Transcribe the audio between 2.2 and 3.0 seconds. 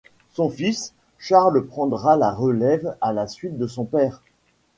relève